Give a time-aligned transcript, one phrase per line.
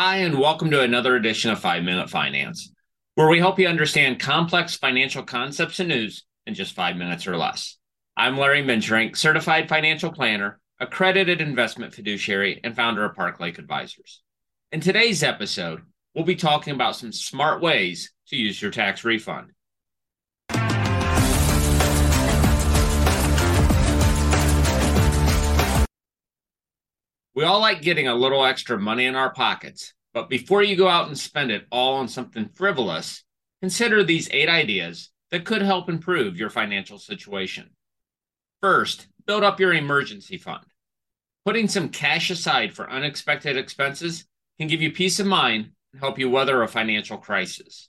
[0.00, 2.70] Hi, and welcome to another edition of Five Minute Finance,
[3.16, 7.36] where we help you understand complex financial concepts and news in just five minutes or
[7.36, 7.78] less.
[8.16, 14.22] I'm Larry Mengerink, certified financial planner, accredited investment fiduciary, and founder of Park Lake Advisors.
[14.70, 15.80] In today's episode,
[16.14, 19.50] we'll be talking about some smart ways to use your tax refund.
[27.38, 30.88] We all like getting a little extra money in our pockets, but before you go
[30.88, 33.22] out and spend it all on something frivolous,
[33.60, 37.70] consider these eight ideas that could help improve your financial situation.
[38.60, 40.64] First, build up your emergency fund.
[41.44, 44.26] Putting some cash aside for unexpected expenses
[44.58, 47.88] can give you peace of mind and help you weather a financial crisis.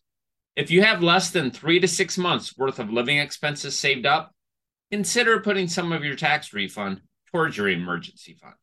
[0.55, 4.31] If you have less than three to six months worth of living expenses saved up,
[4.91, 8.54] consider putting some of your tax refund towards your emergency fund.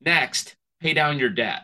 [0.00, 1.62] Next, pay down your debt.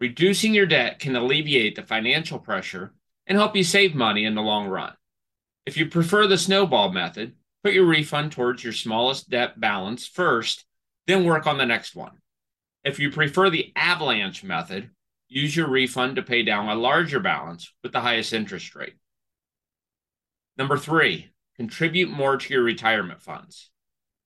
[0.00, 2.92] Reducing your debt can alleviate the financial pressure
[3.26, 4.94] and help you save money in the long run.
[5.66, 10.64] If you prefer the snowball method, put your refund towards your smallest debt balance first,
[11.06, 12.18] then work on the next one.
[12.82, 14.90] If you prefer the avalanche method,
[15.28, 18.94] use your refund to pay down a larger balance with the highest interest rate.
[20.56, 23.69] Number three, contribute more to your retirement funds.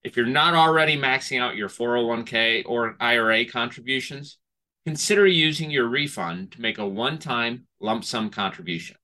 [0.05, 4.36] If you're not already maxing out your 401k or IRA contributions,
[4.84, 8.97] consider using your refund to make a one time lump sum contribution.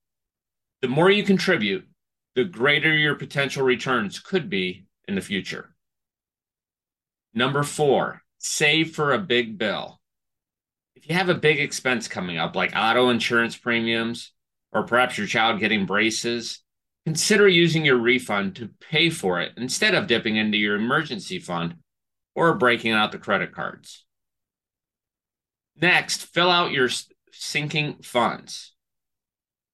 [0.82, 1.88] The more you contribute,
[2.34, 5.74] the greater your potential returns could be in the future.
[7.32, 10.00] Number four, save for a big bill.
[10.96, 14.32] If you have a big expense coming up, like auto insurance premiums,
[14.72, 16.62] or perhaps your child getting braces,
[17.06, 21.76] consider using your refund to pay for it instead of dipping into your emergency fund
[22.34, 24.04] or breaking out the credit cards.
[25.80, 26.88] Next, fill out your
[27.32, 28.74] sinking funds.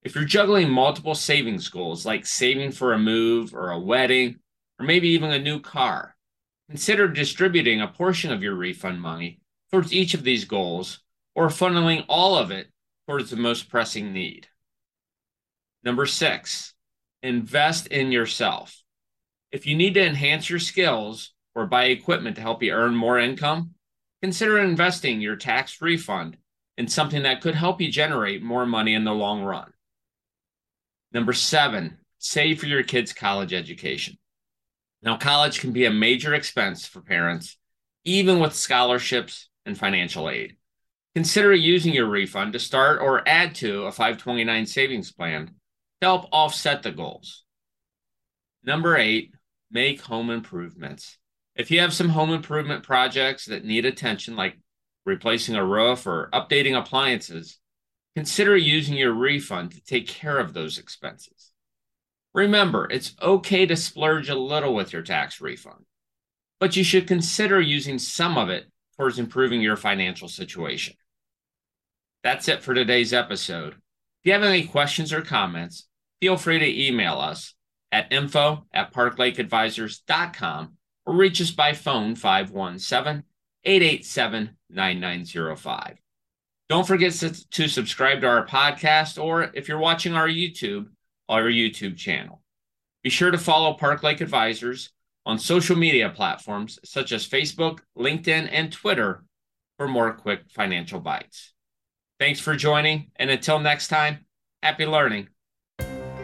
[0.02, 4.36] If you're juggling multiple savings goals like saving for a move or a wedding
[4.78, 6.14] or maybe even a new car,
[6.68, 9.40] consider distributing a portion of your refund money
[9.72, 11.00] towards each of these goals
[11.34, 12.68] or funneling all of it
[13.08, 14.46] towards the most pressing need.
[15.82, 16.74] Number six,
[17.26, 18.82] invest in yourself.
[19.52, 23.18] If you need to enhance your skills or buy equipment to help you earn more
[23.18, 23.74] income,
[24.22, 26.36] consider investing your tax refund
[26.76, 29.72] in something that could help you generate more money in the long run.
[31.12, 34.18] Number seven, save for your kids' college education.
[35.02, 37.56] Now, college can be a major expense for parents,
[38.04, 40.56] even with scholarships and financial aid.
[41.14, 45.54] Consider using your refund to start or add to a 529 savings plan
[46.02, 47.44] help offset the goals.
[48.64, 49.32] Number eight,
[49.70, 51.18] make home improvements.
[51.54, 54.58] If you have some home improvement projects that need attention, like
[55.04, 57.58] replacing a roof or updating appliances,
[58.14, 61.52] consider using your refund to take care of those expenses.
[62.34, 65.86] Remember, it's okay to splurge a little with your tax refund,
[66.60, 70.94] but you should consider using some of it towards improving your financial situation.
[72.22, 73.76] That's it for today's episode.
[74.26, 75.86] If you have any questions or comments,
[76.20, 77.54] feel free to email us
[77.92, 80.72] at info at parklakeadvisors.com
[81.06, 83.22] or reach us by phone 517
[83.62, 85.98] 887 9905.
[86.68, 90.88] Don't forget to, subscribe to our podcast or if you're watching our YouTube,
[91.28, 92.42] our YouTube channel.
[93.04, 94.90] Be sure to follow Park Lake Advisors
[95.24, 99.22] on social media platforms such as Facebook, LinkedIn, and Twitter
[99.78, 101.52] for more quick financial bites.
[102.18, 104.24] Thanks for joining, and until next time,
[104.62, 105.28] happy learning.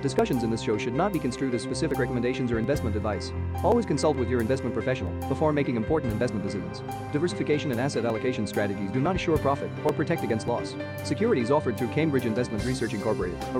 [0.00, 3.30] Discussions in this show should not be construed as specific recommendations or investment advice.
[3.62, 6.82] Always consult with your investment professional before making important investment decisions.
[7.12, 10.74] Diversification and asset allocation strategies do not assure profit or protect against loss.
[11.04, 13.58] Securities offered through Cambridge Investment Research Incorporated, a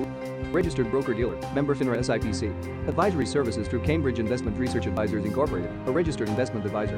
[0.53, 2.89] registered broker-dealer, member FINRA SIPC.
[2.89, 6.97] Advisory services through Cambridge Investment Research Advisors Incorporated, a registered investment advisor.